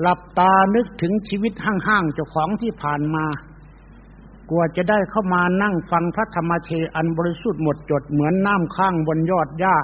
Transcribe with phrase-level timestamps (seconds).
[0.00, 3.26] หลับตานึกถึงชีวิตห้างๆเจ้าของที่ผ่านมา
[4.50, 9.76] กลัวจะได้เข้ามานั่งฟังพระธรรมเทอันบริสุทธิ์หมดจดเหมือนน้ำข้างบนยอดหญ้า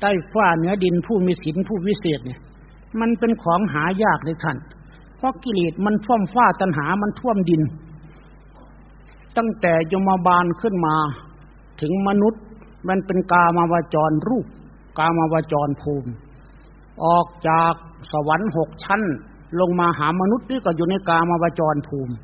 [0.00, 2.40] ใต้ฝ้าเนื้อดินผู้มีศีลผู้วิเศษเนี่ย
[3.00, 4.58] มันเป็นของหายากเลยท่าน
[5.16, 7.62] เพราะกิเลสมันท่วมฟ้าตันหามันท่วมดิน
[9.36, 10.96] ตั้งแต่ยมบาลขึ้นมา
[11.80, 12.42] ถึงมนุษย์
[12.88, 14.46] มันเป็นกามาวจรรูป
[14.98, 16.10] กามาวจรภูมิ
[17.04, 17.74] ออกจาก
[18.12, 19.02] สวรรค์หกชั้น
[19.60, 22.14] ลงมาหามนุษย์นี่ก็อยู่ในกามาวจรภูมิ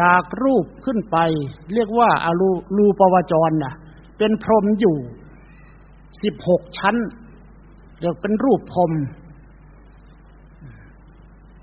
[0.00, 1.16] จากรูปขึ้นไป
[1.74, 3.74] เรียกว่าอารูรูปวจรน่ะ
[4.18, 4.96] เป็นพรหมอยู่
[6.22, 6.96] สิบหกชั้น
[8.00, 8.92] เรียกเป็นรูปพรหม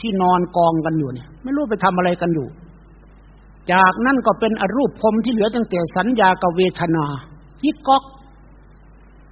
[0.00, 2.48] ที่นอนกองกันอยู่เนี่ย ไม่รู้ไปทำอะไรกันอยู่
[3.72, 7.06] จากนั้นก็เป็นอรูปพรหมที่เหลือตั้งแต่สัญญากับเวทนา
[7.64, 8.04] ยิกก๊อก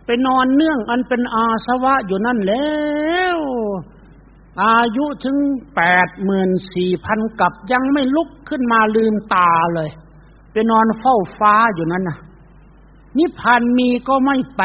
[0.06, 2.72] ไปนอนเนื่องอันเป็นอาสวะอยู่นั่นแล้
[3.36, 3.38] ว
[4.60, 5.36] อายุถึง
[5.74, 9.90] แปดหมื่นสี่พันกับยังไม่ลุกขึ้นมาลืมตาเลย
[10.52, 12.18] ไปนอนเฝ้าฟ้าอยู่นั่นน่ะ
[13.18, 14.62] นิพพานมีก็ไม่ไป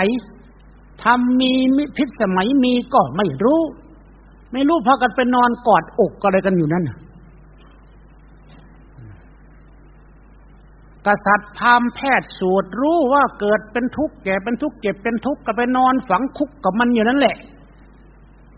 [1.04, 1.52] ทำมี
[1.98, 3.62] พิษสมัยมีก็ไม่รู้
[4.52, 6.98] ไม่รู้พากันไปนอนกอดอกอะไรกันอยู่นั่นน่ะ
[11.06, 17.36] กษัตริย์พามแพทย์สูตรรู้ว่าเกิดเป็นทุกข์แก่เป็นทุกข์เจ็บเป็นทุกข์ก็ไปนอนฝังคุกกับมันอยู่นั่นแหละ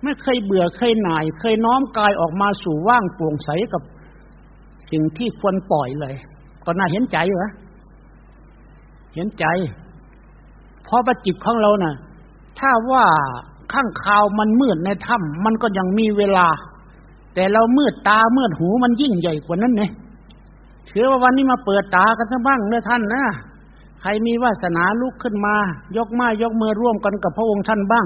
[0.04, 3.82] ไม่เคยเบื่อเคยหน่าย เคยน้อมกายออกมาสู่ว่างโปร่งใสกับ
[4.92, 6.16] สิ่งที่ควรปล่อยเลย
[6.66, 7.50] ก็น่าเห็นใจเหรอ
[9.16, 9.46] เห็นใจ
[10.84, 11.96] เพราะประจิตของเรานะ่ะ
[12.60, 13.06] ถ้าว่า
[13.74, 16.48] ข้างข่าวมันมืดในถ้ำมันก็ยังมีเวลา
[17.36, 19.84] แต่เรามืดตามืดหูมันยิ่งใหญ่กว่านั้นไง
[20.90, 23.24] ถือว่าวันนี้มาเปิดตากันซะบ้างเนื้อท่านนะ
[24.02, 25.56] ใครมีวาสนาลุกขึ้นมา
[25.98, 28.06] ยกมายกมือร่วมกันกับพระองค์ท่านบ้าง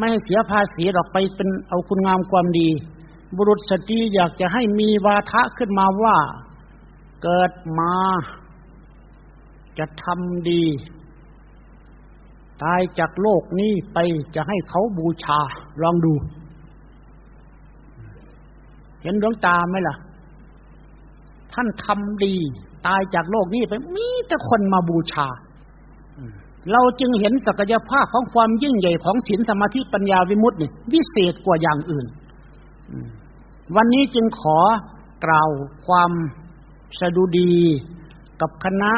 [0.00, 2.68] ไม่ให้เสียภาษีออกไปเป็นเอาคุณงามความดี
[3.36, 6.16] บุรุษสตรีอยากจะให้มีวาทะขึ้นมาว่า
[7.22, 7.94] เกิดมา
[9.78, 10.64] จะทำดี
[12.62, 13.98] ตายจากโลกนี้ไป
[14.34, 15.40] จะให้เขาบูชา
[15.82, 16.14] ลองดู
[19.02, 19.96] เห็นดวงตาไหมล่ะ
[21.52, 22.34] ท่านทำดี
[22.86, 25.28] ตายจากโลกนี้ไปมีแต่คนมาบูชา
[26.72, 32.06] เราจึงเห็นศักยภาพของความยิ่งใหญ่ของศีลสมาธิปัญญาวิมุตตินี่วิเศษกว่าอย่างอื่น
[33.76, 34.58] วันนี้จึงขอ
[35.24, 35.50] กล่าว
[35.86, 36.10] ความ
[37.00, 37.54] สดุดี
[38.40, 38.92] กับคณะ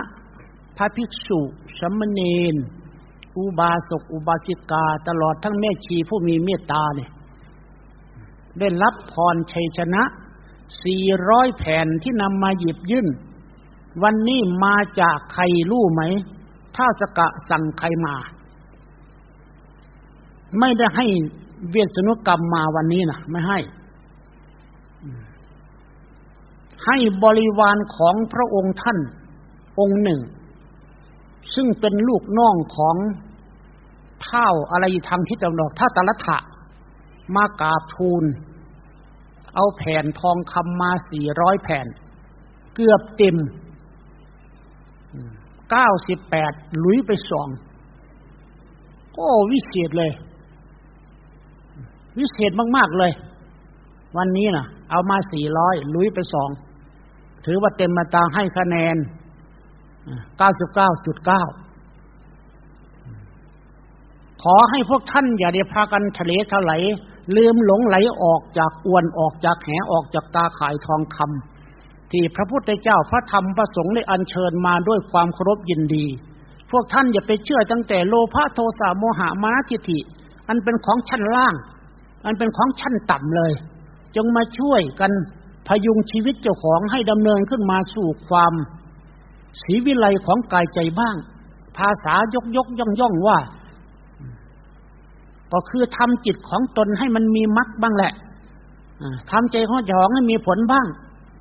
[0.76, 1.40] พระภิกษุ
[1.80, 2.20] สมณเณ
[2.52, 2.54] ร
[3.38, 7.10] อุบาสกอุบาสิกาตลอดทั้งแม่ชีผู้มีเมตตาเนี่ย
[8.58, 10.02] ได้รับพรชัยชนะ
[10.84, 13.06] สี่ร้อยแผ่นที่นำมาหยิบยื่น
[14.02, 16.02] วันนี้มาจากใครรู้ไหม
[16.76, 18.14] ถ้าสกะสั่งใครมา
[20.60, 21.06] ไม่ได้ให้
[21.68, 23.58] เวียนสนุกรรมมาวันนี้นะไม่ให้
[26.86, 28.98] ให้บริวารของพระองค์ท่าน
[29.80, 30.20] องค์หนึ่ง
[31.54, 32.96] ซึ่งเป็นลูกน้องของ
[34.24, 36.38] เท่าอะไรทางทิศตะวันออกท่าตลัทะ
[37.36, 38.24] มากราบทูล
[39.54, 41.86] เอาแผ่นทองคำมาสี่ร้อยแผ่น
[42.74, 43.36] เกือบเต็ม
[45.72, 46.52] เก้าสิบแปด
[46.84, 47.48] ลุยไปสอง
[49.14, 50.12] โอ้วิเศษเลย
[52.18, 53.12] วิเศษมาก ๆ เลย
[54.16, 56.50] วันนี้นะเอามาสี่ร้อยลุยไปสอง
[57.44, 58.96] ถือว่าเต็มมาตาให้คะแนน
[60.38, 61.42] เก้าสิบเก้าจุดเก้า
[64.42, 66.82] ขอให้พวกท่านอย่าได้พากันทะเลทลาย
[67.36, 71.51] ลืมหลงไหลออกจากอวนออกจากแหออกจากตาข่ายทองคำ
[72.12, 76.06] ที่พระพุทธเจ้าพระธรรมพระสงฆ์ได้อัญเชิญมาด้วยความเคารพยินดี
[76.70, 79.98] พวกท่านอย่าไปเชื่อตั้งแต่โลภะโทสะโมหะมาทิฐิ
[80.48, 81.54] อันเป็นของชั้นล่าง
[82.26, 83.52] อันเป็นของชั้นต่ำเลย
[84.16, 85.12] จงมาช่วยกัน
[85.66, 88.52] พยุงชีวิตเจ้าของให้ดำเนินขึ้นมาสู่ความ
[89.62, 91.16] สีวิไลของกายใจบ้าง
[91.76, 93.38] ภาษายกยกย่องย่องว่า
[95.52, 98.12] ก็คือทำจิตของตนให้มันมีมรรคบ้างแหละ
[99.30, 100.86] ทำใจของเจ้าของให้มีผลบ้าง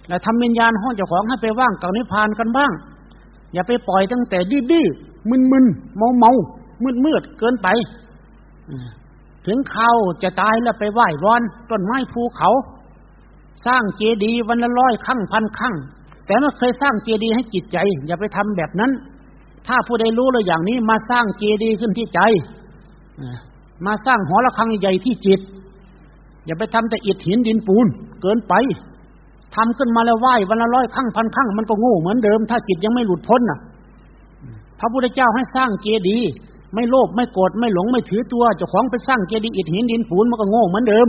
[0.07, 2.71] แล้วทำวิญญาณของเจ้าของให้ไปว่างกับนิพพานกันบ้าง
[3.53, 4.87] อย่าไปปล่อยตั้งแต่ดื้อ
[5.29, 5.65] มึนมึน
[5.97, 6.31] เมาเมา
[6.83, 7.67] มืดมืดเกินไป
[9.45, 9.91] ถึงเขา
[10.23, 12.49] จะตายแล้วไปไหว้วอนต้นไม้ภูเขา
[13.65, 15.75] สร้างเจดีย์วันละร้อยครั้งพันครั้ง
[16.25, 18.91] แต่ไม่เคยสร้างเจดีย์ให้จิตใจ อย่าไปทำแบบนั้น
[19.67, 22.19] ถ้าผู้ใดรู้เลยอย่างนี้ มาสร้างเจดีย์ขึ้นที่ใจ
[23.85, 25.39] มาสร้างหอระฆังใหญ่ที่จิต
[26.45, 27.87] อย่าไปทำแต่อิฐหินดินปูน
[28.21, 28.53] เกินไป
[29.55, 33.59] ทำขึ้นมาแล้วไหว้วันละร้อยครั้งพันครั้งมันก็โง่เหมือนเดิม ถ้าจิตยังไม่หลุดพ้นน่ะ
[34.79, 36.31] พระพุทธเจ้าให้สร้างเจดีย์
[36.73, 41.07] ไม่โลภไม่โกรธไม่หลงไม่ถือตัวเจ้าของไปสร้างเจดีย์อิฐหินดินปูนมันก็โง่เหมือนเดิม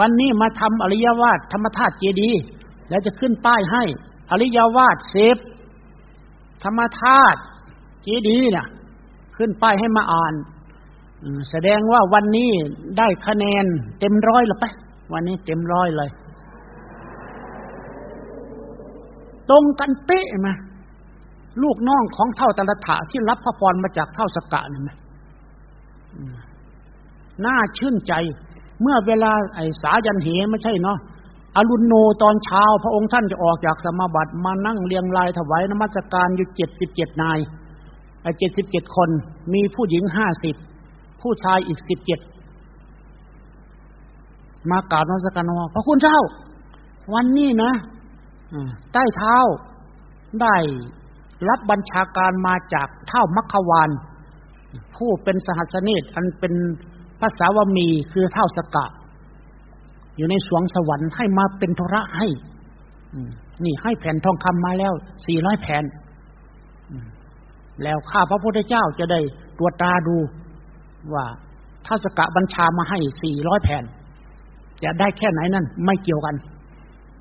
[0.00, 2.40] วันนี้มาทำอริยวาสธรรมธาตุเจดีย์
[2.88, 3.82] แล้วจะขึ้นป้ายให้
[4.30, 5.36] อริยวาสเสพ
[6.64, 7.38] ธรรมธาตุ
[8.02, 8.66] เจดีย์เนี่ย
[9.36, 10.34] ขึ้นป้ายให้มาอ่าน
[11.50, 12.50] แสดงว่าวันนี้
[12.98, 13.64] ได้คะแนน
[13.98, 14.70] เต็มร้อยหรือปะ
[15.12, 16.10] วันนี้เต็มร้อยเลย
[19.50, 20.48] ตรงกันเป๊ะไหม
[21.62, 24.90] ลูกน้องของเท่าตะลถะที่รับพระพรมาจากเท่าสกะนี่ไหม
[27.44, 28.12] น่าชื่นใจ
[28.82, 30.98] เมื่อเวลาไอ้สายันเหไม่ใช่เนาะ
[31.56, 37.38] อรุณโนตอนเช้าพระองค์ท่านจะออกจากสมาบัติมานั่งเรียงรายถวายนมัสการอยู่เจ็ดสิบเจ็ดนาย
[38.22, 39.10] ไอ้เจ็ดสิบเจ็ดคน
[39.52, 40.54] มีผู้หญิงห้าสิบ
[41.20, 42.20] ผู้ชายอีกสิบเจ็ด
[44.70, 46.18] มากราบนมัสการว่าพระคุณเจ้า
[47.14, 47.72] วันนี้นะ
[48.92, 49.36] ใต้เท้า
[50.42, 50.56] ได้
[51.48, 53.90] รับบัญชาการมาจากเท่ามัคควาน
[54.96, 56.54] ผู้เป็นสหัสเนตอันเป็น
[57.20, 58.86] ภาษาวมีคือเท่าสกะ
[60.16, 62.28] อยู่ในสวงสวรรค์ให้มาเป็นธุระให้
[63.64, 64.92] นี่ให้แผ่นทองคำมาแล้ว
[65.26, 65.84] สี่ร้อยแผ่น
[67.82, 69.20] แล้วข้าพระพุทธเจ้าจะได้
[69.58, 70.16] ตรวจตาดู
[71.14, 71.24] ว่า
[71.86, 73.84] ท่าสกะบัญชามาให้สี่ร้อยแผ่น
[74.84, 76.36] จะได้แค่ไหนนั่นไม่เกี่ยวกัน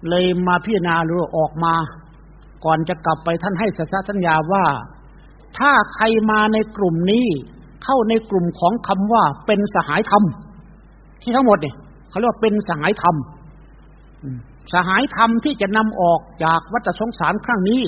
[0.10, 1.74] เลยมาพิจารณาหรือออกมา
[2.66, 4.66] ก่อนจะกลับไปท่านให้สัจสัญญาว่า
[5.58, 7.28] ถ้าใครมาในกลุ่มนี้
[7.84, 10.24] เข้าในกลุ่มของคำว่าเป็นสหายธรรม
[11.22, 11.76] ที่ทั้งหมดเนี่ย
[12.10, 13.16] เขาเรียกว่าเป็นสหายธรรม
[14.74, 17.82] สหายธรรมที่จะนำออกจากวัฏสงสารครั้งนี้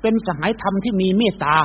[0.00, 1.56] เป็นสหายธรรมที่มีเมตตา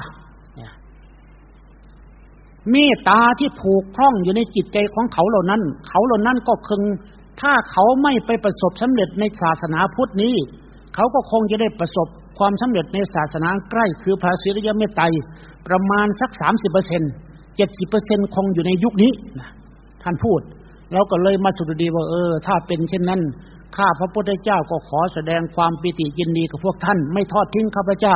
[2.71, 6.81] เมตตาที่ผูกคล้องอยู่ในจิตใจของเขาเหล่านั้น เขาเหล่านั้นก็คึง
[7.43, 10.35] ถ้าเขาไม่ไปประสบสำเร็จในศาสนาพุทธนี้
[10.95, 12.07] เขาก็คงจะได้ประสบ
[12.39, 15.03] ความสำเร็จในศาสนาใกล้คือพระศิริยเมตไตร
[15.67, 17.01] ประมาณสักสามสิบเปอร์เซ็น
[17.55, 19.49] เจ็ดสิบเปอร์เซ็นคงอยู่ในยุคนี้นะ
[20.03, 20.41] ท่านพูด
[20.91, 23.21] แล้วก็เลยมาสุดดีว่าเออ ถ้าเป็นเช่นนั้น
[23.77, 28.15] ข้าพระพุทธเจ้าก็ขอแสดงความปิติยินดีกับพวกท่าน ไม่ทอดทิ้งข้าพเจ้า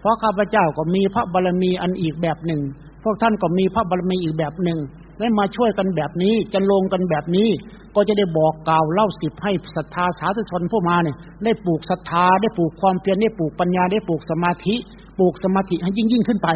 [0.00, 2.60] เพราะข้าพเจ้าก็มีพระบารมีอันอีกแบบหนึ่ง
[3.04, 4.78] พวกท่านก็มีพระบารมีอีกแบบหนึ่ง
[5.18, 7.48] ได้มาช่วยกันแบบนี้จะลงกันแบบนี้
[7.96, 14.74] ก็จะได้บอกกล่าวเล่าสิบให้ศรัทธาสาธุชนผู้มาเนี่ยได้ปลูกศรัทธาได้ปลูกความเพียรได้ปลูกปัญญาได้ปลูกสมาธิ
[15.18, 16.48] ปลูกสมาธิให้ยิ่งยิ่งขึ้นไป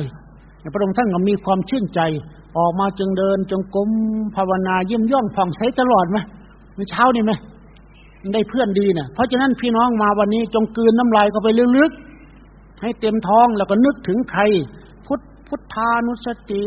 [0.72, 2.00] พระองค์ท่านก็มีความชื่นใจ
[2.58, 3.90] ออกมาจึงเดินจงกรม
[4.36, 6.18] ภาวนาเยี่ยมย่องผ่องใสตลอดไหม
[6.74, 7.32] เมื่อเช้านี่ไหม
[8.32, 11.48] ได้เพื่อนดีเนะ่ะ เพราะฉะนั้นพี่น้องมาวันนี้จงกืนน้ำลายเข้าไป
[11.78, 14.42] ลึกๆให้เต็มท้องแล้วก็นึกถึงใคร
[15.48, 16.66] พุทธานุสติ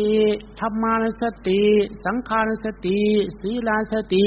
[0.60, 1.62] ธรรมานุสติ
[2.06, 3.00] สังขานุสติ
[3.40, 4.26] ศีลานุสติ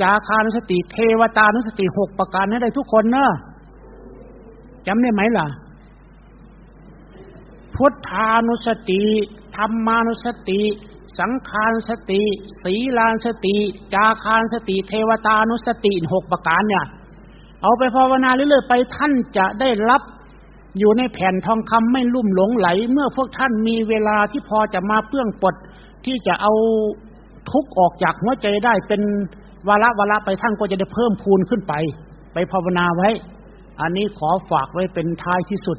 [0.00, 3.30] จาคานุสติ เทวตานุสติหกประการให้ได้ทุกคนเนอะ
[4.86, 5.46] จำได้ไหมล่ะ
[7.76, 9.02] พุทธานุสติ
[9.56, 10.60] ธรรมานุสติ
[11.18, 12.22] สังขารสติ
[12.62, 13.56] ศีลานสติ
[13.94, 16.84] จาคารสติ เทวตานุสติหกประการเนี่ย
[17.62, 20.02] เอาไปภาวนาเรื่อยๆไปท่านจะได้รับ
[20.78, 25.54] อยู่ในแผ่นทองคำไม่ลุ่มหลงไหล เมื่อพวกท่านมีเวลาที่พอจะมาเพื่องปลด
[26.04, 26.52] ที่จะเอา
[27.50, 29.02] ทุกออกจากหัวใจได้เป็น
[29.68, 31.74] วาระวาระไปท่านก็จะได้เพิ่มพูนขึ้นไป
[32.32, 33.08] ไปภาวนาไว้
[33.80, 35.78] อันนี้ขอฝากไว้เป็นท้ายที่สุด